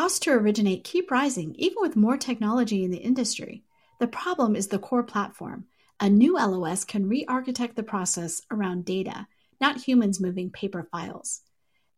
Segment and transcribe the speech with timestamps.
[0.00, 3.64] Costs to originate keep rising even with more technology in the industry.
[3.98, 5.66] The problem is the core platform.
[6.00, 9.26] A new LOS can re architect the process around data,
[9.60, 11.42] not humans moving paper files.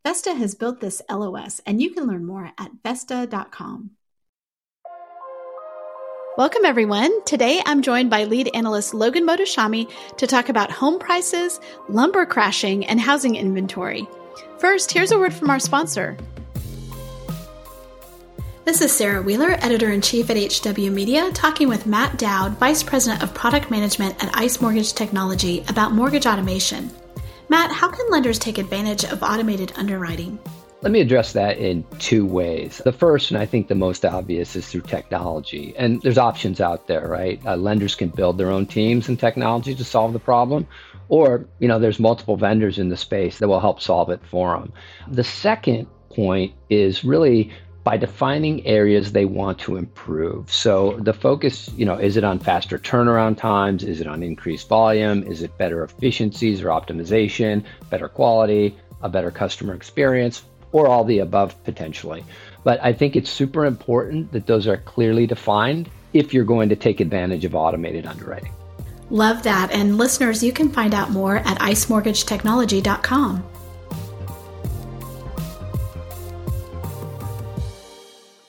[0.04, 3.92] Vesta has built this LOS, and you can learn more at Vesta.com.
[6.37, 7.24] Welcome, everyone.
[7.24, 12.84] Today I'm joined by lead analyst Logan Mohtashami to talk about home prices, lumber crashing,
[12.84, 14.08] and housing inventory.
[14.58, 16.16] First, here's a word from our sponsor.
[18.65, 22.80] This is Sarah Wheeler, editor in chief at HW Media, talking with Matt Dowd, vice
[22.80, 26.88] president of product management at ICE Mortgage Technology, about mortgage automation.
[27.48, 30.38] Matt, how can lenders take advantage of automated underwriting?
[30.80, 32.80] Let me address that in two ways.
[32.85, 35.74] The first, and I think the most obvious, is through technology.
[35.77, 37.45] And there's options out there, right?
[37.45, 40.69] Uh, lenders can build their own teams and technology to solve the problem,
[41.09, 44.57] or you know, there's multiple vendors in the space that will help solve it for
[44.57, 44.73] them.
[45.09, 47.51] The second point is really
[47.85, 50.53] by defining areas they want to improve.
[50.53, 53.83] So the focus, you know, is it on faster turnaround times?
[53.83, 55.23] Is it on increased volume?
[55.24, 61.19] Is it better efficiencies or optimization, better quality, a better customer experience, or all the
[61.19, 62.24] above potentially?
[62.63, 66.77] But I think it's super important that those are clearly defined if you're going to
[66.77, 68.52] take advantage of automated underwriting.
[69.11, 69.72] Love that.
[69.72, 73.44] And listeners, you can find out more at icemortgagetechnology.com.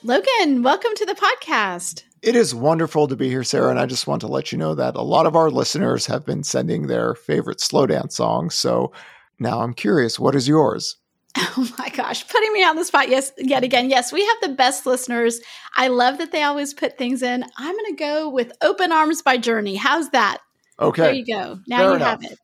[0.06, 2.02] Logan, welcome to the podcast.
[2.20, 3.70] It is wonderful to be here, Sarah.
[3.70, 6.26] And I just want to let you know that a lot of our listeners have
[6.26, 8.54] been sending their favorite slow dance songs.
[8.54, 8.92] So
[9.38, 10.96] now I'm curious, what is yours?
[11.56, 13.88] Oh my gosh, putting me on the spot yes yet again.
[13.88, 15.40] Yes, we have the best listeners.
[15.74, 17.42] I love that they always put things in.
[17.56, 19.74] I'm going to go with Open Arms by Journey.
[19.74, 20.42] How's that?
[20.78, 21.02] Okay.
[21.02, 21.60] There you go.
[21.66, 22.22] Now Fair you enough.
[22.22, 22.38] have it.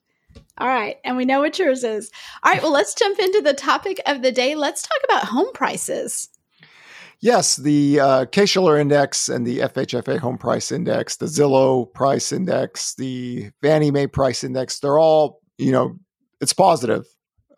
[0.56, 2.10] All right, and we know what yours is.
[2.42, 4.54] All right, well, let's jump into the topic of the day.
[4.54, 6.29] Let's talk about home prices.
[7.22, 12.94] Yes, the uh, Case-Shiller Index and the FHFA Home Price Index, the Zillow Price Index,
[12.94, 15.98] the Fannie Mae Price Index, they're all, you know,
[16.40, 17.04] it's positive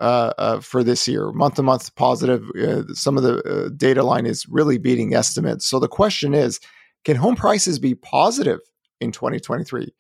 [0.01, 2.43] uh, uh, for this year, month to month positive.
[2.61, 5.65] Uh, some of the uh, data line is really beating estimates.
[5.65, 6.59] So the question is,
[7.05, 8.59] can home prices be positive
[9.01, 9.95] in 2023?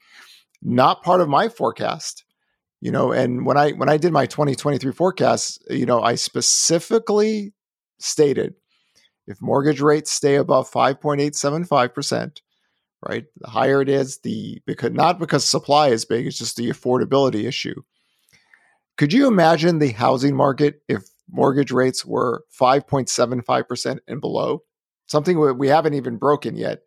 [0.60, 2.24] Not part of my forecast.
[2.80, 7.52] You know, and when I when I did my 2023 forecast, you know, I specifically
[8.00, 8.54] stated
[9.26, 12.40] if mortgage rates stay above 5.875%,
[13.06, 13.24] right?
[13.38, 17.46] The higher it is, the because not because supply is big, it's just the affordability
[17.46, 17.82] issue.
[18.96, 24.62] Could you imagine the housing market if mortgage rates were 5.75% and below?
[25.06, 26.80] Something we- haven't even broken yet.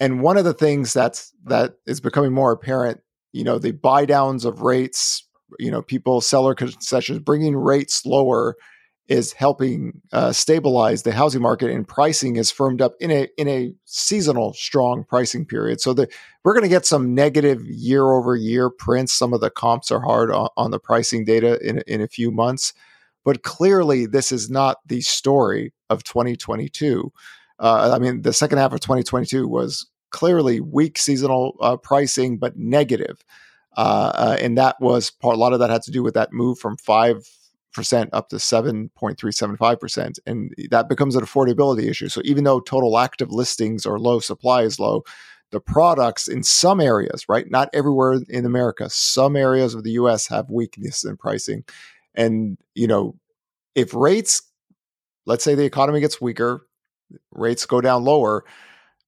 [0.00, 3.00] And one of the things that's that is becoming more apparent,
[3.32, 5.26] you know, the buy downs of rates,
[5.58, 8.56] you know, people seller concessions bringing rates lower
[9.08, 13.48] is helping uh, stabilize the housing market and pricing is firmed up in a in
[13.48, 15.80] a seasonal strong pricing period.
[15.80, 16.08] So the,
[16.44, 19.12] we're going to get some negative year over year prints.
[19.12, 22.30] Some of the comps are hard on, on the pricing data in in a few
[22.30, 22.74] months,
[23.24, 27.10] but clearly this is not the story of 2022.
[27.58, 32.56] Uh, I mean, the second half of 2022 was clearly weak seasonal uh, pricing, but
[32.56, 33.24] negative.
[33.76, 35.36] Uh, uh, and that was part.
[35.36, 37.28] A lot of that had to do with that move from five
[37.78, 42.08] percent up to seven point three seven five percent, and that becomes an affordability issue.
[42.08, 45.04] So even though total active listings are low, supply is low.
[45.52, 50.26] The products in some areas, right, not everywhere in America, some areas of the U.S.
[50.26, 51.64] have weakness in pricing,
[52.14, 53.14] and you know,
[53.76, 54.42] if rates,
[55.24, 56.66] let's say the economy gets weaker,
[57.30, 58.44] rates go down lower,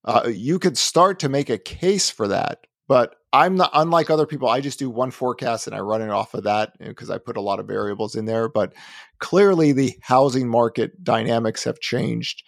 [0.05, 2.61] uh, you could start to make a case for that.
[2.89, 4.49] But I'm not unlike other people.
[4.49, 7.37] I just do one forecast and I run it off of that because I put
[7.37, 8.49] a lot of variables in there.
[8.49, 8.73] But
[9.19, 12.43] clearly, the housing market dynamics have changed.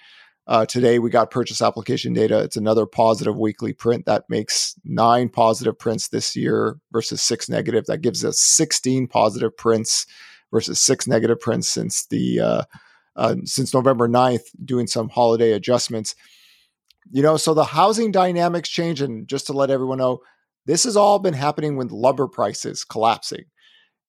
[0.49, 2.41] Uh, today, we got purchase application data.
[2.41, 7.87] It's another positive weekly print that makes nine positive prints this year versus six negative.
[7.87, 10.05] That gives us 16 positive prints
[10.51, 12.63] versus six negative prints since the uh,
[13.15, 16.17] uh, since November 9th, doing some holiday adjustments.
[17.13, 19.01] You know, so the housing dynamics change.
[19.01, 20.23] And just to let everyone know,
[20.67, 23.45] this has all been happening with lumber prices collapsing.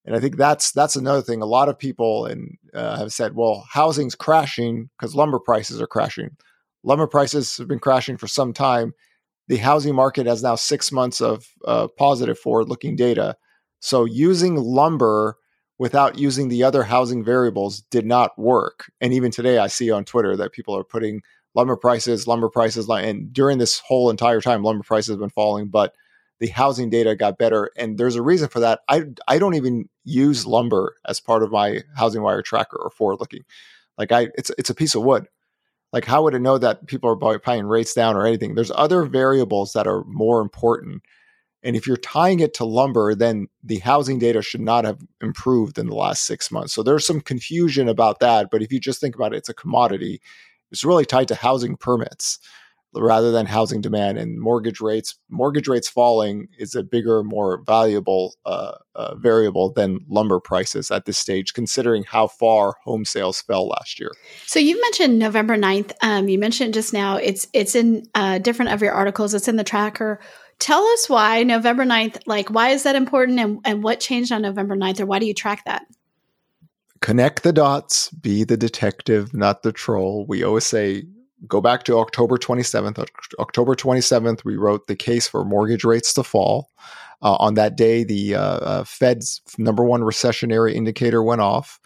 [0.04, 1.40] And I think that's that's another thing.
[1.40, 5.86] A lot of people and uh, have said, "Well, housing's crashing because lumber prices are
[5.86, 6.36] crashing."
[6.82, 8.92] Lumber prices have been crashing for some time.
[9.48, 13.36] The housing market has now six months of uh, positive forward-looking data.
[13.80, 15.38] So using lumber
[15.78, 18.90] without using the other housing variables did not work.
[19.00, 21.22] And even today, I see on Twitter that people are putting
[21.54, 25.68] lumber prices, lumber prices, and during this whole entire time, lumber prices have been falling,
[25.68, 25.94] but
[26.40, 29.88] the housing data got better and there's a reason for that i i don't even
[30.04, 33.42] use lumber as part of my HousingWire tracker or forward looking
[33.98, 35.26] like i it's it's a piece of wood
[35.92, 38.54] Like, how would it know that people are buying rates down or anything?
[38.56, 41.02] There's other variables that are more important.
[41.62, 45.78] And if you're tying it to lumber, then the housing data should not have improved
[45.78, 46.74] in the last six months.
[46.74, 48.50] So there's some confusion about that.
[48.50, 50.20] But if you just think about it, it's a commodity.
[50.72, 52.40] It's really tied to housing permits
[52.94, 55.16] rather than housing demand and mortgage rates.
[55.28, 61.04] Mortgage rates falling is a bigger, more valuable uh, uh, variable than lumber prices at
[61.04, 64.10] this stage, considering how far home sales fell last year.
[64.46, 65.92] So you mentioned November 9th.
[66.02, 69.34] Um, you mentioned just now it's it's in uh, different of your articles.
[69.34, 70.20] It's in the tracker.
[70.58, 74.42] Tell us why November 9th, like why is that important and, and what changed on
[74.42, 75.84] November 9th or why do you track that?
[77.00, 80.24] Connect the dots, be the detective, not the troll.
[80.26, 81.04] We always say
[81.46, 83.06] go back to October 27th.
[83.38, 86.70] October 27th, we wrote the case for mortgage rates to fall.
[87.22, 91.80] Uh, on that day, the uh, uh, Fed's number one recessionary indicator went off.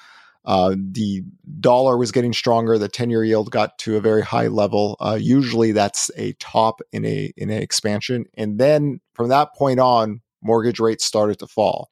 [0.44, 1.22] Uh, the
[1.60, 2.78] dollar was getting stronger.
[2.78, 4.96] The ten-year yield got to a very high level.
[4.99, 9.78] Uh, usually, that's a top in a in an expansion, and then from that point
[9.78, 11.90] on, mortgage rates started to fall.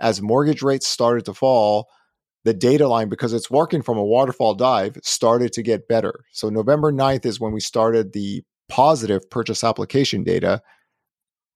[0.00, 1.88] As mortgage rates started to fall,
[2.48, 6.24] the data line, because it's working from a waterfall dive, started to get better.
[6.32, 10.62] So November 9th is when we started the positive purchase application data,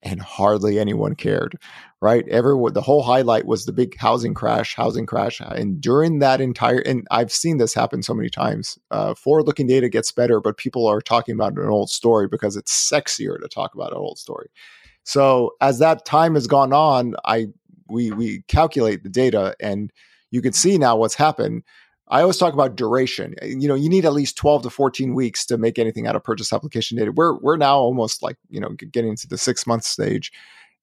[0.02, 1.56] and hardly anyone cared,
[2.02, 2.28] right?
[2.28, 5.40] Everyone, the whole highlight was the big housing crash, housing crash.
[5.40, 9.66] And during that entire, and I've seen this happen so many times, uh, forward looking
[9.66, 13.48] data gets better, but people are talking about an old story because it's sexier to
[13.48, 14.50] talk about an old story.
[15.04, 17.46] So as that time has gone on, I,
[17.88, 19.90] we, we calculate the data and
[20.32, 21.62] you can see now what's happened.
[22.08, 23.36] I always talk about duration.
[23.40, 26.16] Eh, you know, you need at least 12 to 14 weeks to make anything out
[26.16, 27.12] of purchase application data.
[27.12, 30.32] We're we're now almost like, you know, getting to the 6 month stage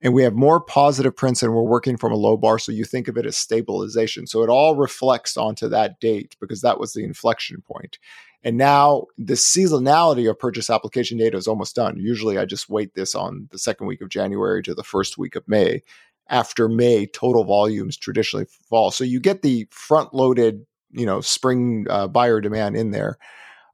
[0.01, 2.85] and we have more positive prints and we're working from a low bar so you
[2.85, 4.27] think of it as stabilization.
[4.27, 7.99] So it all reflects onto that date because that was the inflection point.
[8.41, 11.97] And now the seasonality of purchase application data is almost done.
[11.97, 15.35] Usually I just wait this on the second week of January to the first week
[15.35, 15.81] of May
[16.29, 18.91] after May, total volumes traditionally fall.
[18.91, 23.17] So you get the front loaded, you know, spring uh, buyer demand in there.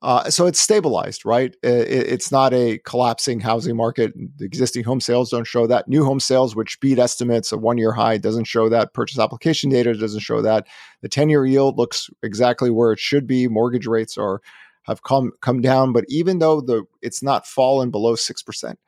[0.01, 1.55] Uh, so it's stabilized, right?
[1.63, 4.13] It, it's not a collapsing housing market.
[4.37, 5.87] The existing home sales don't show that.
[5.87, 8.93] New home sales, which beat estimates, a one year high, doesn't show that.
[8.93, 10.67] Purchase application data doesn't show that.
[11.01, 13.47] The 10 year yield looks exactly where it should be.
[13.47, 14.41] Mortgage rates are
[14.83, 18.79] have come come down, but even though the it's not fallen below six percent,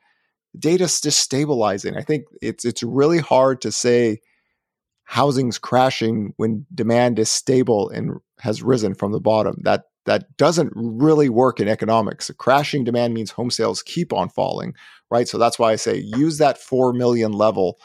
[0.58, 1.96] data's just stabilizing.
[1.96, 4.20] I think it's it's really hard to say
[5.04, 9.60] housing's crashing when demand is stable and has risen from the bottom.
[9.62, 12.30] That that doesn't really work in economics.
[12.38, 14.74] Crashing demand means home sales keep on falling,
[15.10, 15.28] right?
[15.28, 17.78] So that's why I say use that 4 million level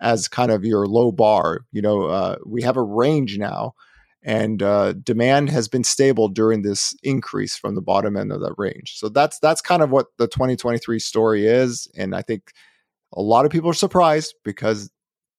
[0.00, 1.60] as kind of your low bar.
[1.72, 3.74] You know, uh, we have a range now
[4.22, 8.54] and uh, demand has been stable during this increase from the bottom end of that
[8.58, 8.94] range.
[8.96, 12.52] So that's that's kind of what the 2023 story is, and I think
[13.12, 14.90] a lot of people are surprised because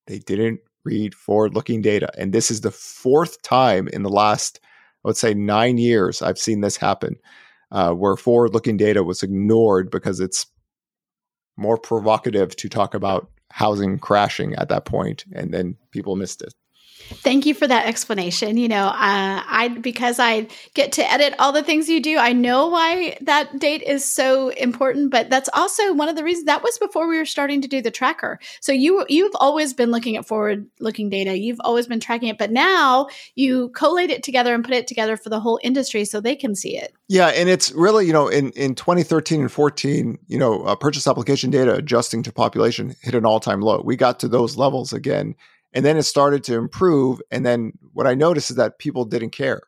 [0.07, 4.59] they didn't read forward-looking data, and this is the fourth time in the last,
[5.05, 7.17] I would say, nine years I've seen this happen,
[7.71, 10.47] uh, where forward-looking data was ignored because it's
[11.55, 16.53] more provocative to talk about housing crashing at that point, and then people missed it.
[17.11, 18.57] Thank you for that explanation.
[18.57, 18.93] You know, uh,
[19.45, 23.59] I because I get to edit all the things you do, I know why that
[23.59, 25.11] date is so important.
[25.11, 27.81] But that's also one of the reasons that was before we were starting to do
[27.81, 28.39] the tracker.
[28.59, 31.37] So you you've always been looking at forward looking data.
[31.37, 35.17] You've always been tracking it, but now you collate it together and put it together
[35.17, 36.93] for the whole industry so they can see it.
[37.07, 41.07] Yeah, and it's really you know in in 2013 and 14, you know, uh, purchase
[41.07, 43.81] application data adjusting to population hit an all time low.
[43.83, 45.35] We got to those levels again
[45.73, 47.21] and then it started to improve.
[47.31, 49.61] And then what I noticed is that people didn't care.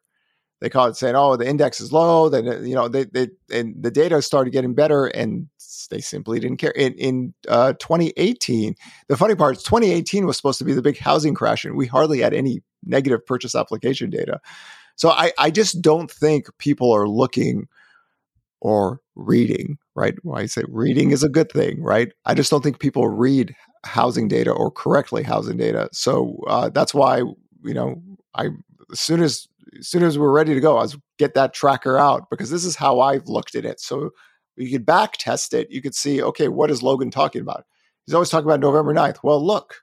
[0.63, 3.27] They called it saying, "Oh, the index is low." Then uh, you know, they they
[3.51, 5.49] and the data started getting better, and
[5.89, 6.71] they simply didn't care.
[6.71, 8.75] In in uh, 2018,
[9.09, 11.85] the funny part is 2018 was supposed to be the big housing crash, and we
[11.85, 14.39] hardly had any negative purchase application data.
[14.95, 17.67] So I I just don't think people are looking
[18.63, 20.15] or reading, right?
[20.23, 22.11] Why I say reading is a good thing, right?
[22.25, 23.53] I just don't think people read
[23.85, 25.89] housing data or correctly housing data.
[25.91, 28.01] So uh, that's why you know
[28.33, 28.47] I
[28.91, 31.99] as soon as as soon as we're ready to go, I was get that tracker
[31.99, 33.81] out because this is how I've looked at it.
[33.81, 34.11] So
[34.55, 35.67] you could back test it.
[35.69, 37.65] You could see, okay, what is Logan talking about?
[38.05, 39.17] He's always talking about November 9th.
[39.23, 39.77] Well, look,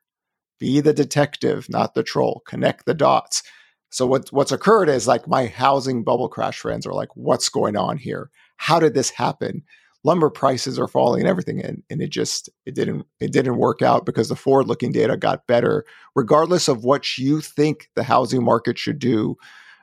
[0.61, 2.43] be the detective, not the troll.
[2.47, 3.43] Connect the dots.
[3.91, 7.77] So what, what's occurred is like my housing bubble crash friends are like, what's going
[7.77, 8.31] on here?
[8.61, 9.63] How did this happen?
[10.03, 13.83] lumber prices are falling and everything and, and it just it didn't it didn't work
[13.83, 18.43] out because the forward looking data got better regardless of what you think the housing
[18.43, 19.37] market should do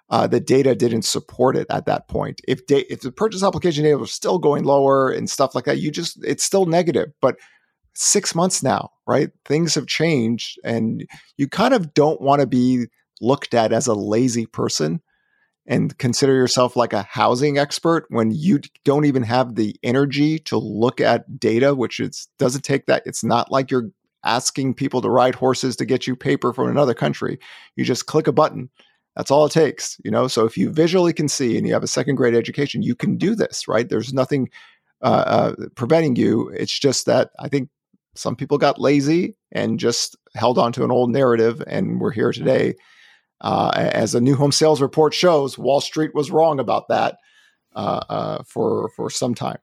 [0.10, 2.40] uh, the data didn't support it at that point.
[2.48, 5.80] If da- if the purchase application data was still going lower and stuff like that,
[5.80, 7.10] you just it's still negative.
[7.22, 7.38] But
[7.94, 9.30] six months now, right?
[9.46, 11.06] Things have changed, and
[11.36, 12.86] you kind of don't want to be
[13.20, 15.02] looked at as a lazy person
[15.68, 20.58] and consider yourself like a housing expert when you don't even have the energy to
[20.58, 23.04] look at data, which is doesn't take that.
[23.06, 23.92] It's not like you're
[24.24, 27.40] asking people to ride horses to get you paper from another country.
[27.76, 28.70] You just click a button
[29.18, 30.28] that's all it takes, you know.
[30.28, 33.18] So if you visually can see and you have a second grade education, you can
[33.18, 33.90] do this, right?
[33.90, 34.50] There's nothing
[35.02, 35.24] uh,
[35.60, 36.50] uh, preventing you.
[36.50, 37.70] It's just that I think
[38.14, 42.32] some people got lazy and just held on to an old narrative, and we're here
[42.32, 42.76] today.
[43.40, 47.18] Uh, as a new home sales report shows, Wall Street was wrong about that
[47.76, 49.60] uh, uh, for for some time.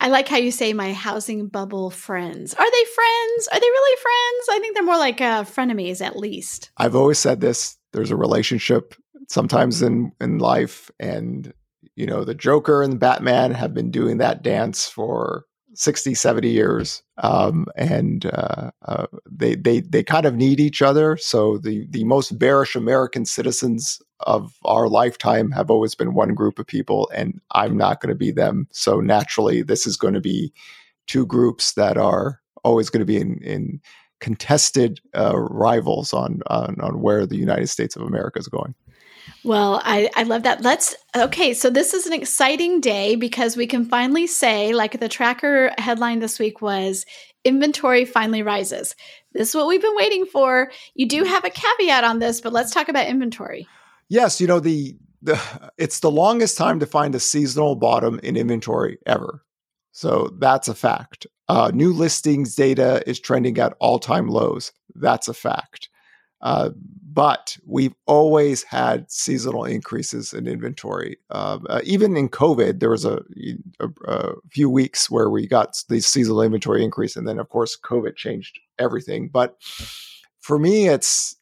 [0.00, 2.52] I like how you say my housing bubble friends.
[2.54, 3.48] Are they friends?
[3.52, 4.48] Are they really friends?
[4.50, 6.70] I think they're more like uh, frenemies, at least.
[6.76, 8.94] I've always said this there's a relationship
[9.28, 11.54] sometimes in in life and
[11.96, 17.02] you know the joker and batman have been doing that dance for 60 70 years
[17.18, 22.04] um, and uh, uh, they they they kind of need each other so the the
[22.04, 27.40] most bearish american citizens of our lifetime have always been one group of people and
[27.52, 30.52] i'm not going to be them so naturally this is going to be
[31.06, 33.80] two groups that are always going to be in in
[34.20, 38.74] contested uh, rivals on, on on where the United States of America is going.
[39.44, 40.62] Well, I, I love that.
[40.62, 41.54] Let's okay.
[41.54, 46.20] So this is an exciting day because we can finally say, like the tracker headline
[46.20, 47.04] this week was
[47.44, 48.94] inventory finally rises.
[49.32, 50.70] This is what we've been waiting for.
[50.94, 53.68] You do have a caveat on this, but let's talk about inventory.
[54.08, 55.40] Yes, you know the the
[55.78, 59.42] it's the longest time to find a seasonal bottom in inventory ever.
[59.92, 61.26] So that's a fact.
[61.48, 64.72] Uh, new listings data is trending at all time lows.
[64.94, 65.88] That's a fact.
[66.44, 66.70] Uh,
[67.12, 71.16] but we've always had seasonal increases in inventory.
[71.30, 73.22] Uh, uh even in COVID, there was a,
[73.80, 77.78] a, a, few weeks where we got the seasonal inventory increase, and then of course
[77.82, 79.28] COVID changed everything.
[79.28, 79.56] But
[80.40, 81.36] for me, it's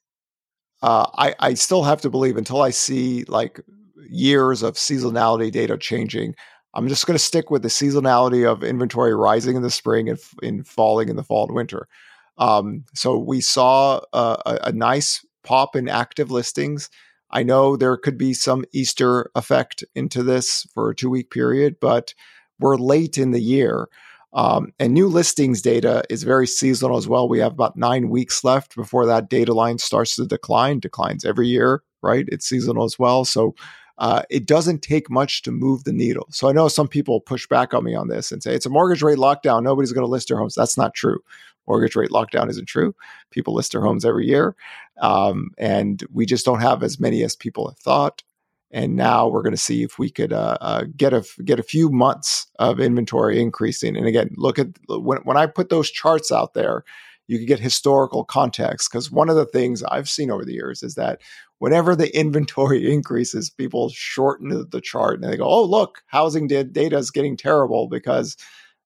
[0.82, 3.60] uh, I, I still have to believe until I see like
[4.08, 6.34] years of seasonality data changing.
[6.74, 10.18] I'm just going to stick with the seasonality of inventory rising in the spring and
[10.42, 11.88] in falling in the fall and winter.
[12.38, 16.88] Um, so we saw a, a, nice pop in active listings.
[17.30, 21.76] I know there could be some Easter effect into this for a two week period,
[21.80, 22.14] but
[22.58, 23.88] we're late in the year.
[24.34, 27.28] Um, and new listings data is very seasonal as well.
[27.28, 31.48] We have about nine weeks left before that data line starts to decline, declines every
[31.48, 32.24] year, right?
[32.28, 33.26] It's seasonal as well.
[33.26, 33.54] So
[33.98, 36.26] uh, it doesn't take much to move the needle.
[36.30, 38.70] So I know some people push back on me on this and say it's a
[38.70, 39.62] mortgage rate lockdown.
[39.62, 40.54] Nobody's going to list their homes.
[40.54, 41.20] That's not true.
[41.66, 42.94] Mortgage rate lockdown isn't true.
[43.30, 44.56] People list their homes every year.
[45.00, 48.22] Um, and we just don't have as many as people have thought.
[48.70, 51.64] And now we're going to see if we could uh, uh, get a get a
[51.64, 53.96] few months of inventory increasing.
[53.96, 56.82] And again, look at when when I put those charts out there,
[57.26, 60.82] you can get historical context because one of the things I've seen over the years
[60.82, 61.20] is that
[61.58, 66.96] whenever the inventory increases, people shorten the chart and they go, "Oh, look, housing data
[66.96, 68.38] is getting terrible because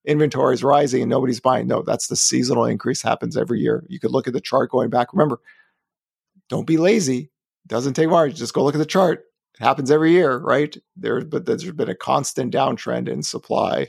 [0.07, 3.85] inventory is rising and nobody's buying." No, that's the seasonal increase happens every year.
[3.89, 5.13] You could look at the chart going back.
[5.13, 5.41] Remember,
[6.49, 7.31] don't be lazy.
[7.65, 8.35] It doesn't take much.
[8.35, 9.25] Just go look at the chart.
[9.59, 10.77] It happens every year, right?
[10.97, 13.89] There, but there's been a constant downtrend in supply.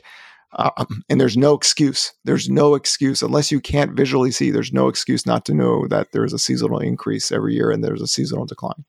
[0.53, 2.13] Um, and there's no excuse.
[2.23, 4.49] There's no excuse unless you can't visually see.
[4.49, 8.01] There's no excuse not to know that there's a seasonal increase every year and there's
[8.01, 8.85] a seasonal decline.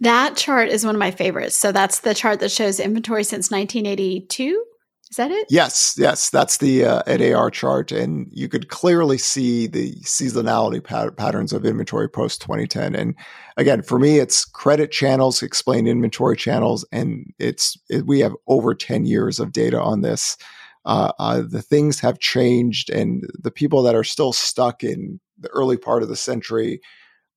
[0.00, 1.56] That chart is one of my favorites.
[1.56, 4.64] So that's the chart that shows inventory since 1982.
[5.10, 5.46] Is that it?
[5.48, 11.16] Yes, yes, that's the uh, NAR chart, and you could clearly see the seasonality pat-
[11.16, 12.96] patterns of inventory post 2010.
[12.96, 13.14] And
[13.56, 18.74] again, for me, it's credit channels explain inventory channels, and it's it, we have over
[18.74, 20.36] 10 years of data on this.
[20.84, 25.48] Uh, uh, the things have changed, and the people that are still stuck in the
[25.50, 26.80] early part of the century,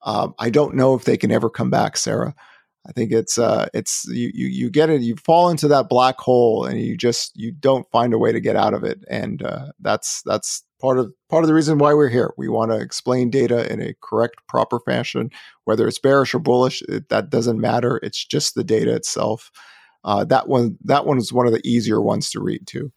[0.04, 2.34] um, I don't know if they can ever come back, Sarah.
[2.88, 6.18] I think it's uh, it's you, you you get it, you fall into that black
[6.18, 9.44] hole, and you just you don't find a way to get out of it, and
[9.44, 12.34] uh, that's that's part of part of the reason why we're here.
[12.38, 15.30] We want to explain data in a correct, proper fashion,
[15.66, 16.82] whether it's bearish or bullish.
[16.84, 18.00] It, that doesn't matter.
[18.02, 19.52] It's just the data itself.
[20.06, 22.92] Uh, that one that one is one of the easier ones to read too.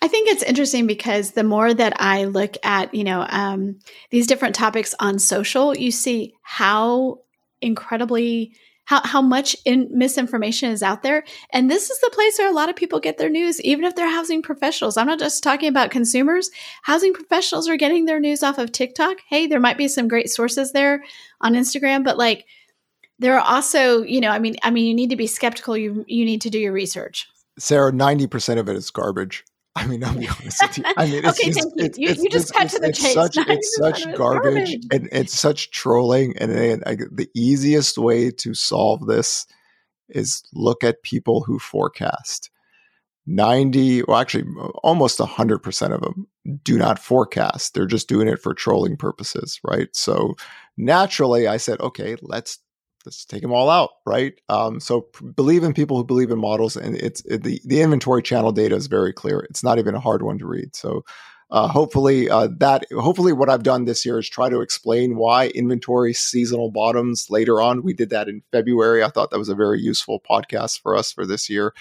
[0.00, 3.80] I think it's interesting because the more that I look at you know um,
[4.10, 7.18] these different topics on social, you see how
[7.60, 8.54] incredibly
[8.86, 11.24] how, how much in, misinformation is out there.
[11.50, 13.94] And this is the place where a lot of people get their news, even if
[13.94, 14.96] they're housing professionals.
[14.96, 16.50] I'm not just talking about consumers.
[16.82, 19.18] Housing professionals are getting their news off of TikTok.
[19.28, 21.04] Hey, there might be some great sources there
[21.40, 22.46] on Instagram, but like
[23.18, 25.76] There are also, you know, I mean, I mean, you need to be skeptical.
[25.76, 27.26] You you need to do your research.
[27.58, 29.44] Sarah, ninety percent of it is garbage.
[29.76, 30.84] I mean, I'll be honest with you.
[30.96, 31.84] I mean, it's okay, just, you.
[31.84, 33.12] It's, you, it's, you just cut to the chase.
[33.12, 36.36] Such, it's such garbage, garbage, and it's such trolling.
[36.38, 39.46] And, and I, the easiest way to solve this
[40.08, 42.50] is look at people who forecast.
[43.26, 44.44] 90, well, actually,
[44.82, 46.28] almost 100% of them
[46.62, 47.74] do not forecast.
[47.74, 49.88] They're just doing it for trolling purposes, right?
[49.94, 50.36] So
[50.76, 52.60] naturally, I said, okay, let's
[53.06, 54.34] let's take them all out, right?
[54.48, 57.80] Um, so p- believe in people who believe in models, and it's it, the the
[57.80, 59.46] inventory channel data is very clear.
[59.48, 60.74] It's not even a hard one to read.
[60.76, 61.04] So
[61.50, 65.48] uh, hopefully uh, that hopefully what I've done this year is try to explain why
[65.48, 67.84] inventory seasonal bottoms later on.
[67.84, 69.04] We did that in February.
[69.04, 71.72] I thought that was a very useful podcast for us for this year.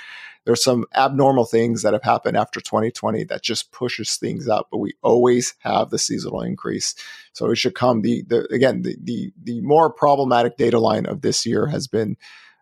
[0.46, 4.78] There's some abnormal things that have happened after 2020 that just pushes things up, but
[4.78, 6.96] we always have the seasonal increase.
[7.34, 8.02] So it should come.
[8.02, 12.18] The, the again the the the more problematic data line of this year has been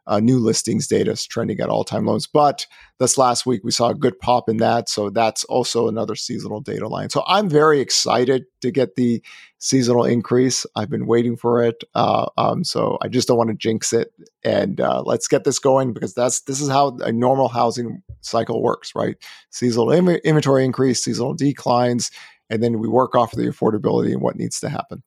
[0.08, 2.28] uh, new listings data is trending at all time lows.
[2.28, 2.68] But
[3.00, 4.90] this last week, we saw a good pop in that.
[4.90, 7.10] So that's also another seasonal data line.
[7.10, 9.24] So I'm very excited to get the
[9.60, 10.66] seasonal increase.
[10.76, 11.84] I've been waiting for it.
[11.96, 14.12] Uh, um, so I just don't want to jinx it.
[14.44, 18.62] And uh, let's get this going because that's this is how a normal housing cycle
[18.62, 19.16] works, right?
[19.52, 22.12] Seasonal Im- inventory increase, seasonal declines,
[22.50, 25.02] and then we work off of the affordability and what needs to happen.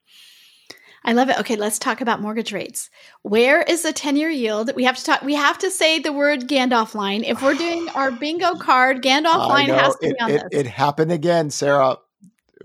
[1.07, 1.39] I love it.
[1.39, 2.91] Okay, let's talk about mortgage rates.
[3.23, 4.73] Where is the 10-year yield?
[4.75, 7.23] We have to talk we have to say the word Gandalf line.
[7.23, 10.61] If we're doing our bingo card, Gandalf line has to it, be on it, this.
[10.61, 11.99] It happened again, Sarah.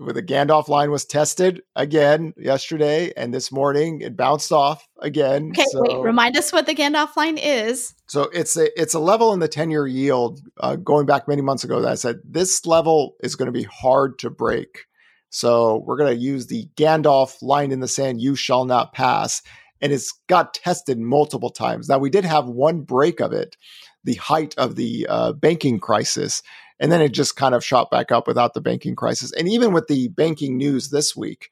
[0.00, 5.50] With the Gandalf line was tested again yesterday and this morning it bounced off again.
[5.50, 7.94] Okay, so, wait, remind us what the Gandalf line is.
[8.08, 11.62] So it's a it's a level in the 10-year yield uh, going back many months
[11.62, 14.86] ago that I said this level is going to be hard to break
[15.32, 19.40] so we're going to use the Gandalf line in the sand, you shall not pass.
[19.80, 21.88] And it's got tested multiple times.
[21.88, 23.56] Now, we did have one break of it,
[24.04, 26.42] the height of the uh, banking crisis.
[26.78, 29.32] And then it just kind of shot back up without the banking crisis.
[29.32, 31.50] And even with the banking news this week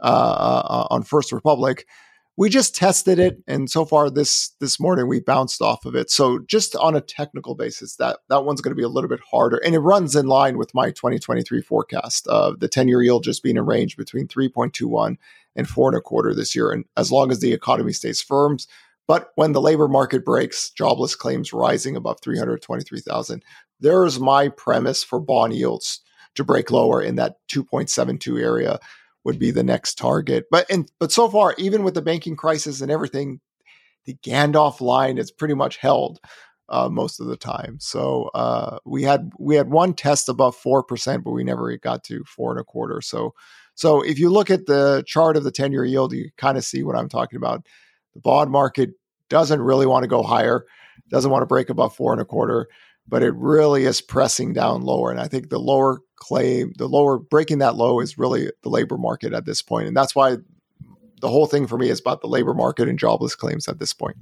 [0.00, 1.86] uh, uh, on First Republic,
[2.38, 6.10] we just tested it and so far this this morning we bounced off of it.
[6.10, 9.20] So just on a technical basis that that one's going to be a little bit
[9.30, 13.24] harder and it runs in line with my 2023 forecast of the 10 year yield
[13.24, 15.16] just being a range between 3.21
[15.56, 18.58] and four and a quarter this year and as long as the economy stays firm
[19.08, 23.42] but when the labor market breaks jobless claims rising above 323000
[23.80, 26.00] there's my premise for bond yields
[26.34, 28.78] to break lower in that 2.72 area
[29.26, 30.46] would be the next target.
[30.50, 33.40] But and but so far, even with the banking crisis and everything,
[34.06, 36.20] the Gandalf line is pretty much held
[36.68, 37.78] uh, most of the time.
[37.80, 42.04] So uh, we had we had one test above four percent, but we never got
[42.04, 43.02] to four and a quarter.
[43.02, 43.34] So
[43.74, 46.64] so if you look at the chart of the ten year yield, you kind of
[46.64, 47.66] see what I'm talking about.
[48.14, 48.90] The bond market
[49.28, 50.64] doesn't really want to go higher,
[51.10, 52.68] doesn't want to break above four and a quarter
[53.08, 55.10] but it really is pressing down lower.
[55.10, 58.96] And I think the lower claim, the lower breaking that low is really the labor
[58.96, 59.62] market at this.
[59.70, 60.38] And that's why
[61.20, 63.92] the whole thing for me is about the labor market and jobless claims at this
[63.92, 64.16] point.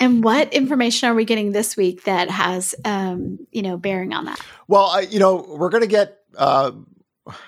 [0.00, 4.24] And what information are we getting this week that has, um, you know, bearing on
[4.24, 4.40] that?
[4.66, 6.72] Well, I, you know, we're going to get uh,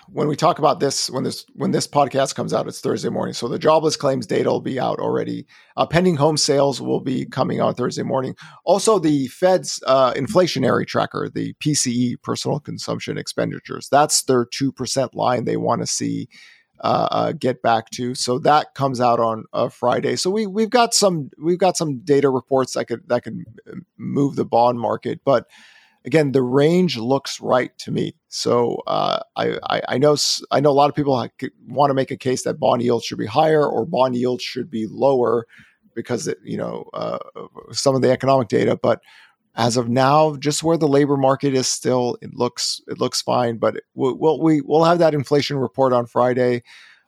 [0.09, 3.35] when we talk about this when this when this podcast comes out it's thursday morning.
[3.35, 5.47] So the jobless claims data will be out already.
[5.77, 8.37] Uh, pending home sales will be coming out thursday morning.
[8.65, 15.45] Also the fed's uh, inflationary tracker the pce personal consumption expenditures that's their 2% line
[15.45, 16.29] they want to see
[16.81, 18.15] uh, uh, get back to.
[18.15, 20.17] So that comes out on uh, friday.
[20.17, 23.45] So we we've got some we've got some data reports that could that could
[23.97, 25.21] move the bond market.
[25.25, 25.47] But
[26.05, 28.15] again, the range looks right to me.
[28.29, 30.17] So uh, I, I, I, know
[30.51, 31.15] I know a lot of people
[31.69, 34.71] want to make a case that bond yields should be higher or bond yields should
[34.71, 35.47] be lower
[35.95, 37.19] because it, you know uh,
[37.73, 38.77] some of the economic data.
[38.77, 39.01] But
[39.57, 43.57] as of now, just where the labor market is still, it looks it looks fine.
[43.57, 46.63] But we'll, we'll we will have that inflation report on Friday.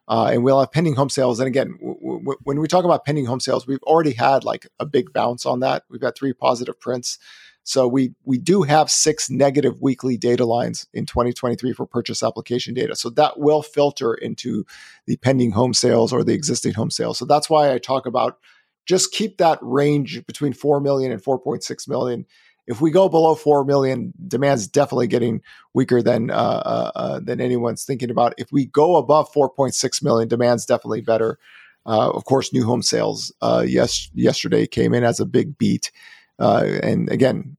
[0.09, 1.40] Uh, and we'll have pending home sales.
[1.40, 4.66] And again, w- w- when we talk about pending home sales, we've already had like
[4.79, 5.83] a big bounce on that.
[5.90, 7.19] We've got three positive prints.
[7.64, 12.75] So we we do have six negative weekly data lines in 2023 for purchase application
[12.75, 12.95] data.
[12.95, 14.64] So that will filter into
[15.07, 17.19] the pending home sales or the existing home sales.
[17.19, 18.38] So that's why I talk about
[18.87, 22.25] just keep that range between 4 million and 4.6 million.
[22.66, 25.40] If we go below 4 million, demand's definitely getting
[25.74, 28.35] weaker than uh, uh, uh than anyone's thinking about.
[28.38, 31.38] If we go above 4.6 million, demand's definitely better.
[31.87, 35.92] Uh, of course, new home sales uh, yes yesterday came in as a big beat.
[36.38, 37.57] Uh, and again,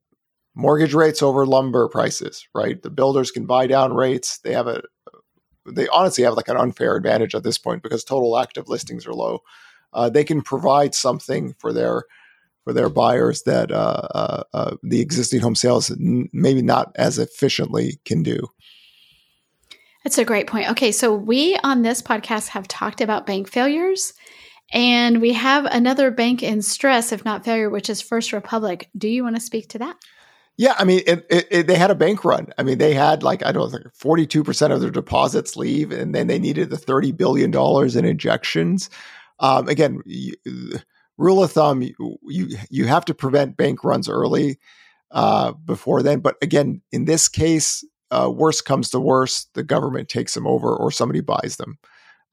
[0.54, 2.82] mortgage rates over lumber prices, right?
[2.82, 4.40] The builders can buy down rates.
[4.40, 4.82] They have a,
[5.66, 9.14] they honestly have like an unfair advantage at this point because total active listings are
[9.14, 9.40] low.
[10.12, 12.04] they can provide something for their
[12.68, 17.98] for their buyers that uh, uh, uh the existing home sales maybe not as efficiently
[18.04, 18.40] can do.
[20.04, 20.70] That's a great point.
[20.72, 24.14] Okay, so we on this podcast have talked about bank failures,
[24.74, 28.90] and we have another bank in stress, if not failure, which is First Republic.
[28.98, 29.96] Do you want to speak to that?
[30.58, 32.48] Yeah, I mean, it, it, it, they had a bank run.
[32.58, 36.14] I mean, they had like I don't know, forty-two percent of their deposits leave, and
[36.14, 38.90] then they needed the thirty billion dollars in injections.
[39.40, 40.34] Um, again, you,
[41.18, 44.60] rule of thumb: you, you have to prevent bank runs early
[45.12, 46.20] uh, before then.
[46.20, 50.76] But again, in this case, uh, worst comes to worst, the government takes them over
[50.76, 51.78] or somebody buys them.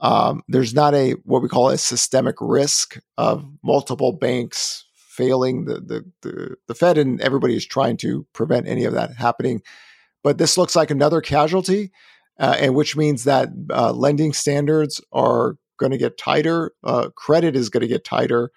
[0.00, 5.64] Um, there's not a what we call a systemic risk of multiple banks failing.
[5.64, 9.62] The, the, the, the Fed and everybody is trying to prevent any of that happening.
[10.22, 11.92] But this looks like another casualty,
[12.38, 16.72] uh, and which means that uh, lending standards are going to get tighter.
[16.82, 18.50] Uh, credit is going to get tighter.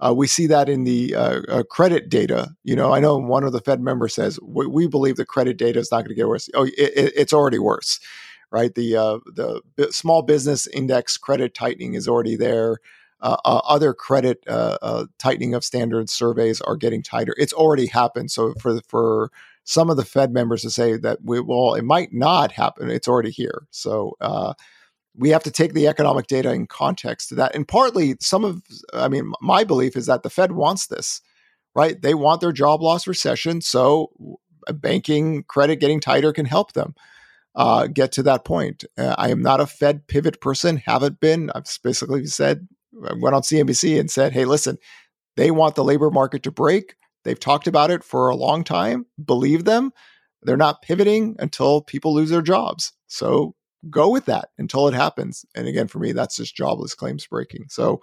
[0.00, 2.50] Uh, we see that in the uh, uh, credit data.
[2.64, 5.56] You know, I know one of the Fed members says we, we believe the credit
[5.56, 6.48] data is not going to get worse.
[6.54, 8.00] Oh, it, it, it's already worse,
[8.50, 8.74] right?
[8.74, 9.20] The
[9.76, 12.78] the small business index credit tightening is already there
[13.22, 17.34] uh, uh, other credit uh, uh, tightening of standards surveys are getting tighter.
[17.38, 18.30] It's already happened.
[18.30, 19.30] So for for
[19.64, 22.90] some of the Fed members to say that we well, it might not happen.
[22.90, 23.66] It's already here.
[23.70, 24.54] So uh,
[25.16, 27.54] we have to take the economic data in context to that.
[27.54, 31.20] And partly, some of I mean, my belief is that the Fed wants this,
[31.74, 32.00] right?
[32.00, 33.60] They want their job loss recession.
[33.60, 34.10] So
[34.72, 36.94] banking credit getting tighter can help them.
[37.56, 38.84] Uh, get to that point.
[38.96, 41.50] Uh, I am not a Fed pivot person, haven't been.
[41.52, 42.68] I've basically said
[43.04, 44.78] I went on CNBC and said, hey, listen,
[45.36, 46.94] they want the labor market to break.
[47.24, 49.06] They've talked about it for a long time.
[49.22, 49.92] Believe them.
[50.42, 52.92] They're not pivoting until people lose their jobs.
[53.08, 53.54] So
[53.88, 55.44] go with that until it happens.
[55.54, 57.66] And again, for me, that's just jobless claims breaking.
[57.68, 58.02] So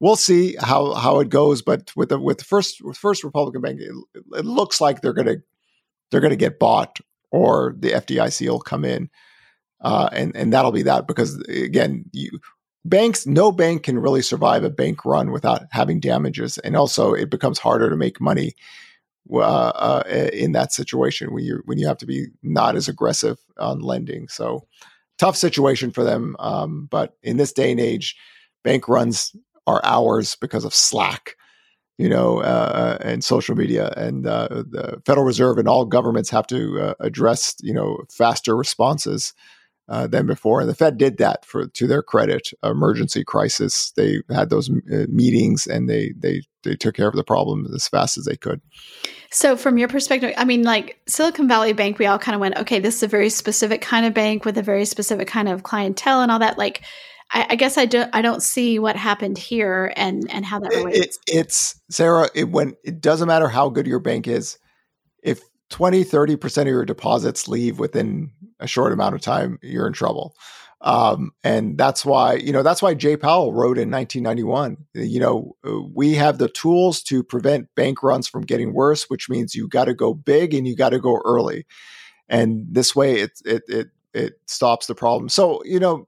[0.00, 1.62] we'll see how how it goes.
[1.62, 3.92] But with the with the first with First Republican Bank, it,
[4.38, 5.36] it looks like they're gonna
[6.10, 6.98] they're gonna get bought
[7.30, 9.10] or the FDIC will come in.
[9.80, 12.40] Uh, and and that'll be that because again, you
[12.84, 17.30] banks, no bank can really survive a bank run without having damages, and also it
[17.30, 18.54] becomes harder to make money
[19.32, 23.38] uh, uh, in that situation when you when you have to be not as aggressive
[23.58, 24.26] on lending.
[24.28, 24.66] So
[25.18, 26.36] tough situation for them.
[26.38, 28.16] Um, but in this day and age,
[28.64, 29.34] bank runs
[29.66, 31.36] are hours because of Slack,
[31.98, 36.46] you know, uh, and social media, and uh, the Federal Reserve and all governments have
[36.46, 39.34] to uh, address, you know, faster responses
[39.88, 40.60] uh, than before.
[40.60, 42.50] And the Fed did that for to their credit.
[42.62, 43.90] Emergency crisis.
[43.92, 47.88] They had those uh, meetings and they they they took care of the problem as
[47.88, 48.60] fast as they could.
[49.30, 52.56] So, from your perspective, I mean, like Silicon Valley Bank, we all kind of went,
[52.58, 55.62] okay, this is a very specific kind of bank with a very specific kind of
[55.62, 56.58] clientele and all that.
[56.58, 56.82] Like,
[57.30, 60.70] I, I guess I don't I don't see what happened here and and how that
[60.70, 61.18] relates.
[61.26, 62.28] It, it's Sarah.
[62.34, 64.58] It when it doesn't matter how good your bank is,
[65.70, 70.34] 20 30% of your deposits leave within a short amount of time, you're in trouble.
[70.80, 75.56] Um, and that's why, you know, that's why Jay Powell wrote in 1991, you know,
[75.92, 79.86] we have the tools to prevent bank runs from getting worse, which means you got
[79.86, 81.66] to go big and you got to go early.
[82.28, 85.28] And this way it, it, it, it stops the problem.
[85.28, 86.06] So, you know,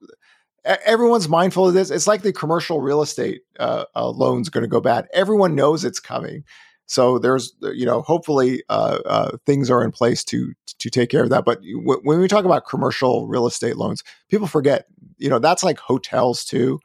[0.64, 1.90] everyone's mindful of this.
[1.90, 5.08] It's like the commercial real estate uh, uh, loans going to go bad.
[5.12, 6.44] Everyone knows it's coming.
[6.90, 11.22] So there's, you know, hopefully uh, uh, things are in place to to take care
[11.22, 11.44] of that.
[11.44, 15.62] But w- when we talk about commercial real estate loans, people forget, you know, that's
[15.62, 16.80] like hotels too.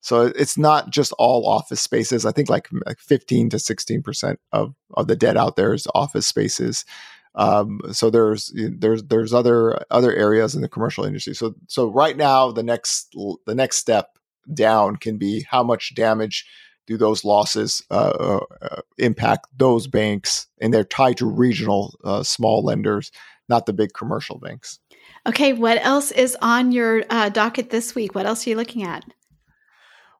[0.00, 2.24] So it's not just all office spaces.
[2.24, 5.86] I think like, like 15 to 16 percent of of the debt out there is
[5.94, 6.86] office spaces.
[7.34, 11.34] Um, so there's there's there's other other areas in the commercial industry.
[11.34, 14.16] So so right now the next the next step
[14.54, 16.46] down can be how much damage
[16.90, 20.48] do those losses uh, uh, impact those banks?
[20.60, 23.12] And they're tied to regional uh, small lenders,
[23.48, 24.80] not the big commercial banks.
[25.26, 28.14] Okay, what else is on your uh, docket this week?
[28.14, 29.04] What else are you looking at?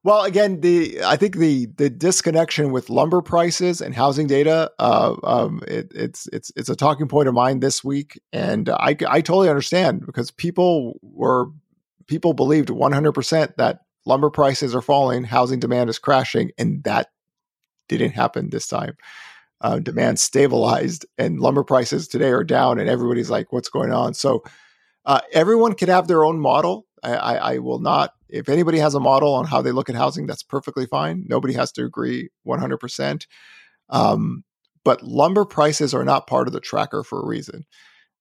[0.03, 5.15] Well, again, the I think the the disconnection with lumber prices and housing data, uh,
[5.23, 9.21] um, it, it's it's it's a talking point of mine this week, and I I
[9.21, 11.49] totally understand because people were
[12.07, 17.09] people believed 100 percent that lumber prices are falling, housing demand is crashing, and that
[17.89, 18.97] didn't happen this time.
[19.61, 24.15] Uh, demand stabilized, and lumber prices today are down, and everybody's like, "What's going on?"
[24.15, 24.43] So
[25.05, 26.87] uh, everyone can have their own model.
[27.03, 28.13] I, I, I, will not.
[28.29, 31.25] If anybody has a model on how they look at housing, that's perfectly fine.
[31.29, 32.75] Nobody has to agree 100.
[32.75, 33.27] Um, percent
[34.85, 37.65] But lumber prices are not part of the tracker for a reason.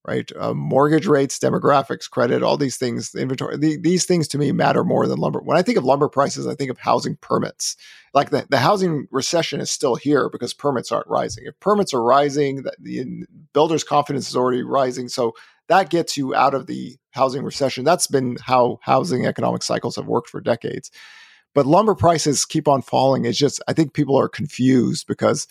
[0.06, 0.32] Right?
[0.40, 3.58] Uh, mortgage rates, demographics, credit, all these things, inventory.
[3.58, 5.40] The, these things to me matter more than lumber.
[5.40, 7.76] When I think of lumber prices, I think of housing permits.
[8.14, 11.44] Like the, the housing recession is still here because permits aren't rising.
[11.46, 15.10] If permits are rising, the, the builders' confidence is already rising.
[15.10, 15.34] So
[15.68, 17.84] that gets you out of the housing recession.
[17.84, 20.90] That's been how housing economic cycles have worked for decades.
[21.54, 23.26] But lumber prices keep on falling.
[23.26, 25.48] It's just I think people are confused because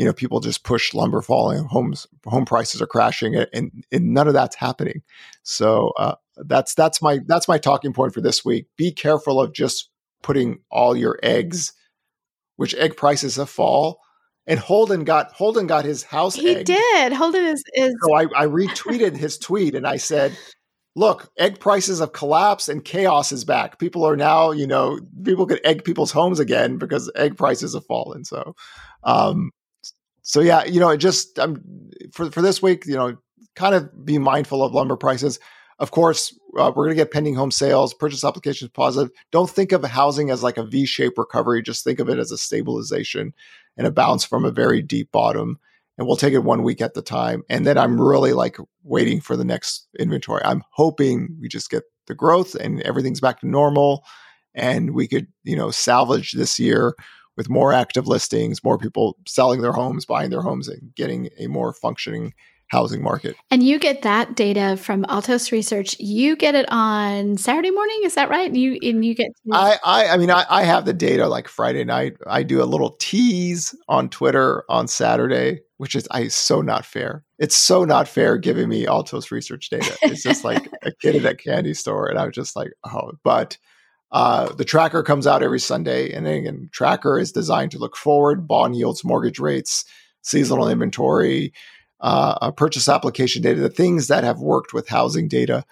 [0.00, 4.28] you know people just push lumber falling, homes home prices are crashing, and, and none
[4.28, 5.02] of that's happening.
[5.42, 8.64] So uh, that's that's my that's my talking point for this week.
[8.78, 9.90] Be careful of just
[10.22, 11.74] putting all your eggs,
[12.56, 14.00] which egg prices have fall.
[14.46, 16.34] And Holden got Holden got his house.
[16.34, 16.64] He egg.
[16.64, 17.12] did.
[17.12, 20.34] Holden is, is so I, I retweeted his tweet and I said,
[20.96, 23.78] look, egg prices have collapsed and chaos is back.
[23.78, 27.84] People are now, you know, people can egg people's homes again because egg prices have
[27.84, 28.24] fallen.
[28.24, 28.56] So,
[29.04, 29.50] um,
[30.30, 31.60] so yeah, you know, it just um,
[32.12, 33.16] for for this week, you know,
[33.56, 35.40] kind of be mindful of lumber prices.
[35.80, 39.10] Of course, uh, we're going to get pending home sales, purchase applications positive.
[39.32, 41.62] Don't think of housing as like a V-shaped recovery.
[41.62, 43.34] Just think of it as a stabilization
[43.76, 45.58] and a bounce from a very deep bottom
[45.98, 47.42] and we'll take it one week at the time.
[47.48, 50.42] And then I'm really like waiting for the next inventory.
[50.44, 54.04] I'm hoping we just get the growth and everything's back to normal
[54.54, 56.94] and we could, you know, salvage this year
[57.40, 61.46] with more active listings, more people selling their homes, buying their homes and getting a
[61.46, 62.34] more functioning
[62.68, 63.34] housing market.
[63.50, 65.98] And you get that data from Altos Research.
[65.98, 68.46] You get it on Saturday morning, is that right?
[68.46, 71.48] And you and you get I I I mean I, I have the data like
[71.48, 72.18] Friday night.
[72.26, 77.24] I do a little tease on Twitter on Saturday, which is I so not fair.
[77.38, 79.96] It's so not fair giving me Altos Research data.
[80.02, 83.56] It's just like a kid at a candy store, and I'm just like, oh, but.
[84.12, 88.48] Uh, the tracker comes out every Sunday, and again, tracker is designed to look forward,
[88.48, 89.84] bond yields, mortgage rates,
[90.22, 91.52] seasonal inventory,
[92.00, 95.64] uh, purchase application data, the things that have worked with housing data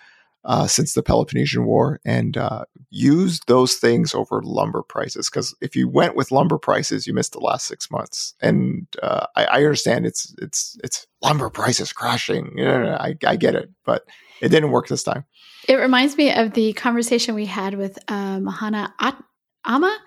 [0.45, 5.29] uh, since the Peloponnesian War, and uh, use those things over lumber prices.
[5.29, 8.35] Because if you went with lumber prices, you missed the last six months.
[8.41, 12.55] And uh, I, I, understand it's it's it's lumber prices crashing.
[12.61, 14.07] I, I get it, but
[14.41, 15.25] it didn't work this time.
[15.69, 19.23] It reminds me of the conversation we had with uh, Mahana At-
[19.65, 19.99] Ama,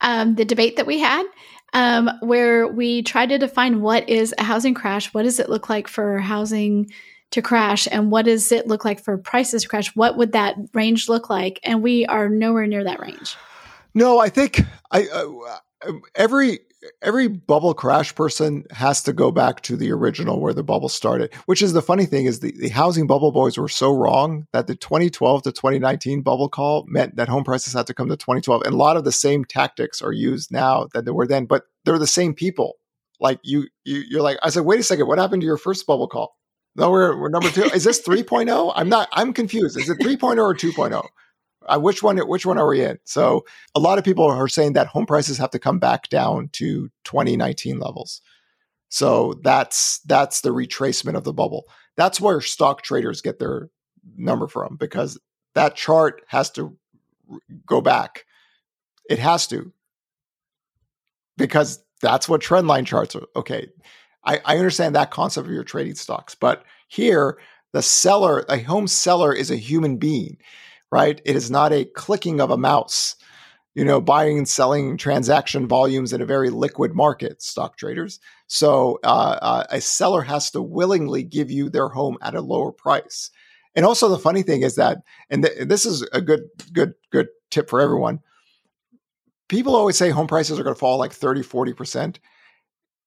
[0.00, 1.24] um, the debate that we had
[1.72, 5.68] um, where we tried to define what is a housing crash, what does it look
[5.68, 6.90] like for housing
[7.30, 9.94] to crash, and what does it look like for prices to crash?
[9.94, 11.60] What would that range look like?
[11.62, 13.36] And we are nowhere near that range.
[13.94, 16.60] No, I think I uh, every
[17.02, 21.32] every bubble crash person has to go back to the original where the bubble started
[21.46, 24.66] which is the funny thing is the, the housing bubble boys were so wrong that
[24.66, 28.62] the 2012 to 2019 bubble call meant that home prices had to come to 2012
[28.62, 31.64] and a lot of the same tactics are used now that they were then but
[31.84, 32.76] they're the same people.
[33.18, 35.86] Like you, you you're like i said wait a second what happened to your first
[35.86, 36.36] bubble call?
[36.76, 37.64] No we're, we're number two.
[37.64, 39.78] Is this 3.0 i'm not i'm confused.
[39.78, 41.06] Is it 3.0 or 2.0
[41.66, 42.18] uh, which one?
[42.18, 42.98] Which one are we in?
[43.04, 43.44] So
[43.74, 46.88] a lot of people are saying that home prices have to come back down to
[47.04, 48.22] 2019 levels.
[48.88, 51.64] So that's that's the retracement of the bubble.
[51.96, 53.68] That's where stock traders get their
[54.16, 55.18] number from because
[55.54, 56.76] that chart has to
[57.66, 58.24] go back.
[59.08, 59.72] It has to
[61.36, 63.26] because that's what trend line charts are.
[63.36, 63.68] Okay,
[64.24, 67.38] I, I understand that concept of your trading stocks, but here
[67.72, 70.38] the seller, a home seller, is a human being
[70.90, 71.20] right?
[71.24, 73.16] It is not a clicking of a mouse,
[73.74, 78.18] you know, buying and selling transaction volumes in a very liquid market, stock traders.
[78.46, 82.72] So uh, uh, a seller has to willingly give you their home at a lower
[82.72, 83.30] price.
[83.76, 84.98] And also the funny thing is that,
[85.30, 88.20] and th- this is a good, good, good tip for everyone.
[89.48, 92.18] People always say home prices are going to fall like 30, 40%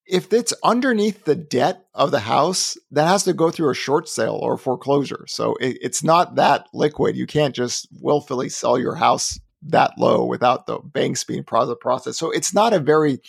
[0.06, 4.08] if it's underneath the debt of the house, that has to go through a short
[4.08, 5.24] sale or foreclosure.
[5.28, 7.16] So it, it's not that liquid.
[7.16, 11.68] You can't just willfully sell your house that low without the banks being part of
[11.68, 12.18] the process.
[12.18, 13.20] So it's not a very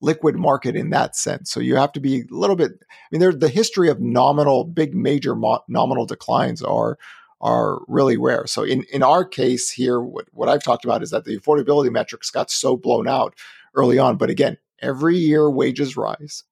[0.00, 1.50] liquid market in that sense.
[1.50, 2.72] So you have to be a little bit.
[2.80, 6.98] I mean, there the history of nominal, big, major mo- nominal declines are
[7.40, 8.46] are really rare.
[8.46, 11.90] So in in our case here, what what I've talked about is that the affordability
[11.90, 13.34] metrics got so blown out
[13.74, 14.16] early on.
[14.16, 16.44] But again, every year wages rise.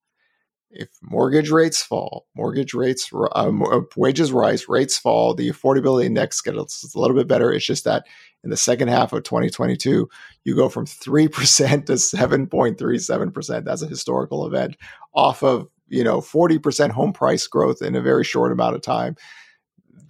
[0.70, 3.64] If mortgage rates fall, mortgage rates, um,
[3.96, 7.52] wages rise, rates fall, the affordability index gets a little bit better.
[7.52, 8.06] It's just that
[8.44, 10.08] in the second half of 2022,
[10.44, 13.64] you go from 3% to 7.37%.
[13.64, 14.76] That's a historical event
[15.12, 19.16] off of, you know, 40% home price growth in a very short amount of time.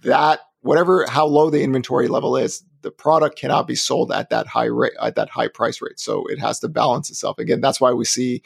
[0.03, 4.47] That whatever how low the inventory level is, the product cannot be sold at that
[4.47, 5.99] high rate at that high price rate.
[5.99, 7.39] So it has to balance itself.
[7.39, 8.41] Again, that's why we see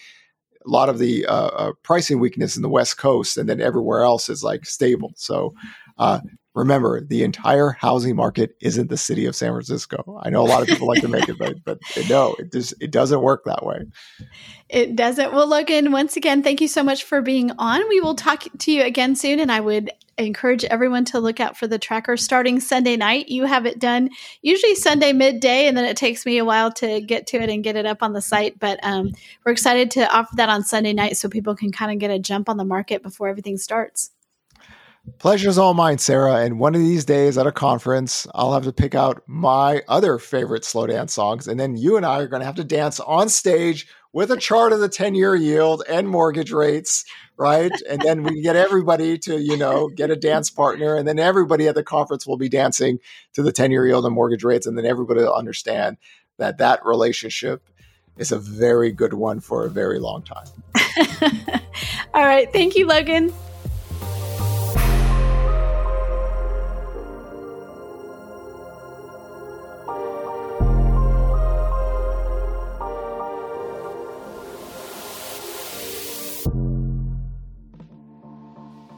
[0.65, 4.03] a lot of the uh, uh, pricing weakness in the West Coast, and then everywhere
[4.03, 5.13] else is like stable.
[5.15, 5.53] So
[5.97, 6.21] uh,
[6.55, 10.19] remember, the entire housing market isn't the city of San Francisco.
[10.23, 12.73] I know a lot of people like to make it, but but no, it just
[12.81, 13.85] it doesn't work that way.
[14.69, 15.33] It doesn't.
[15.33, 17.87] Well, Logan, once again, thank you so much for being on.
[17.89, 21.57] We will talk to you again soon, and I would encourage everyone to look out
[21.57, 23.27] for the tracker starting Sunday night.
[23.27, 24.09] You have it done
[24.41, 27.63] usually Sunday midday, and then it takes me a while to get to it and
[27.63, 28.57] get it up on the site.
[28.57, 29.11] But um,
[29.45, 32.19] we're excited to offer that on Sunday night so people can kind of get a
[32.19, 34.11] jump on the market before everything starts.
[35.19, 36.37] Pleasure's all mine, Sarah.
[36.37, 40.17] And one of these days at a conference, I'll have to pick out my other
[40.17, 41.47] favorite slow dance songs.
[41.47, 44.37] And then you and I are going to have to dance on stage with a
[44.37, 47.05] chart of the 10 year yield and mortgage rates,
[47.37, 47.71] right?
[47.89, 50.95] and then we get everybody to, you know, get a dance partner.
[50.95, 52.99] And then everybody at the conference will be dancing
[53.33, 54.65] to the 10 year yield and mortgage rates.
[54.65, 55.97] And then everybody will understand
[56.37, 57.61] that that relationship
[58.17, 60.47] is a very good one for a very long time.
[62.13, 62.51] all right.
[62.51, 63.33] Thank you, Logan.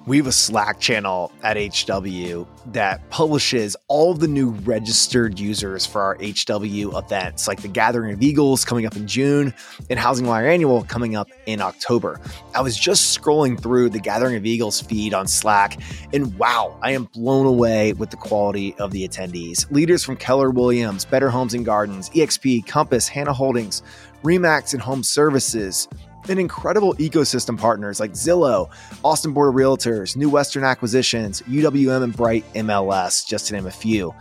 [0.07, 5.85] We have a Slack channel at HW that publishes all of the new registered users
[5.85, 9.53] for our HW events, like the Gathering of Eagles coming up in June
[9.89, 12.21] and HousingWire Annual coming up in October.
[12.55, 15.77] I was just scrolling through the Gathering of Eagles feed on Slack,
[16.13, 19.69] and wow, I am blown away with the quality of the attendees.
[19.71, 23.83] Leaders from Keller Williams, Better Homes and Gardens, EXP, Compass, Hanna Holdings,
[24.23, 25.89] Remax and Home Services,
[26.29, 28.69] and incredible ecosystem partners like Zillow,
[29.03, 33.71] Austin Board of Realtors, New Western Acquisitions, UWM, and Bright MLS, just to name a
[33.71, 34.13] few.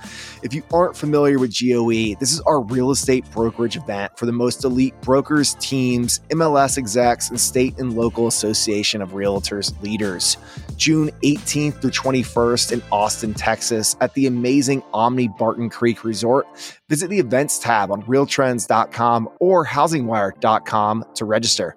[0.43, 4.33] If you aren't familiar with GOE, this is our real estate brokerage event for the
[4.33, 10.37] most elite brokers, teams, MLS execs, and state and local association of realtors leaders.
[10.77, 16.47] June 18th through 21st in Austin, Texas, at the amazing Omni Barton Creek Resort.
[16.89, 21.77] Visit the events tab on realtrends.com or housingwire.com to register.